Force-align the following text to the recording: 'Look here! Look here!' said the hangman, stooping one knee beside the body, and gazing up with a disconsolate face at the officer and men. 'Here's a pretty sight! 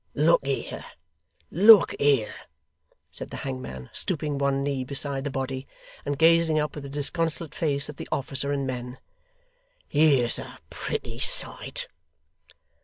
'Look 0.15 0.43
here! 0.43 0.83
Look 1.51 1.93
here!' 1.99 2.33
said 3.11 3.29
the 3.29 3.37
hangman, 3.45 3.91
stooping 3.93 4.39
one 4.39 4.63
knee 4.63 4.83
beside 4.83 5.25
the 5.25 5.29
body, 5.29 5.67
and 6.07 6.17
gazing 6.17 6.57
up 6.57 6.73
with 6.73 6.85
a 6.87 6.89
disconsolate 6.89 7.53
face 7.53 7.87
at 7.87 7.97
the 7.97 8.09
officer 8.11 8.51
and 8.51 8.65
men. 8.65 8.97
'Here's 9.87 10.39
a 10.39 10.57
pretty 10.71 11.19
sight! 11.19 11.87